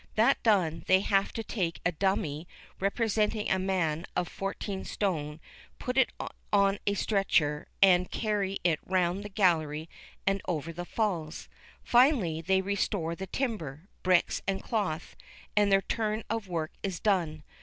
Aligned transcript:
That 0.15 0.41
done, 0.41 0.83
they 0.87 1.01
have 1.01 1.31
to 1.33 1.43
take 1.43 1.79
a 1.85 1.91
dummy 1.91 2.47
representing 2.79 3.51
a 3.51 3.59
man 3.59 4.07
of 4.15 4.27
14 4.27 4.83
stone, 4.83 5.39
put 5.77 5.95
it 5.95 6.11
on 6.51 6.79
a 6.87 6.95
stretcher, 6.95 7.67
and 7.83 8.09
carry 8.09 8.57
it 8.63 8.79
round 8.83 9.21
the 9.21 9.29
gallery 9.29 9.87
and 10.25 10.41
over 10.47 10.73
the 10.73 10.85
falls. 10.85 11.47
Finally, 11.83 12.41
they 12.41 12.61
restore 12.61 13.13
the 13.15 13.27
timber, 13.27 13.89
bricks 14.01 14.41
and 14.47 14.63
cloth, 14.63 15.15
and 15.55 15.71
their 15.71 15.81
turn 15.83 16.23
of 16.31 16.47
work 16.47 16.71
is 16.81 16.99
done. 16.99 17.43